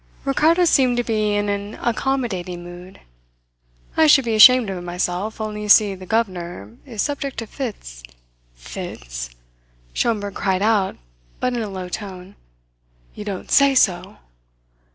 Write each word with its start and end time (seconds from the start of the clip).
Ricardo 0.25 0.65
seemed 0.65 0.97
to 0.97 1.03
be 1.03 1.35
in 1.35 1.47
an 1.47 1.75
accommodating 1.79 2.63
mood. 2.63 3.01
"I 3.95 4.07
should 4.07 4.25
be 4.25 4.33
ashamed 4.33 4.67
of 4.71 4.79
it 4.79 4.81
myself, 4.81 5.39
only 5.39 5.61
you 5.61 5.69
see 5.69 5.93
the 5.93 6.07
governor 6.07 6.75
is 6.87 7.03
subject 7.03 7.37
to 7.37 7.45
fits" 7.45 8.01
"Fits!" 8.55 9.29
Schomberg 9.93 10.33
cried 10.33 10.63
out, 10.63 10.97
but 11.39 11.53
in 11.53 11.61
a 11.61 11.69
low 11.69 11.87
tone. 11.87 12.33
"You 13.13 13.25
don't 13.25 13.51
say 13.51 13.75
so!" 13.75 14.17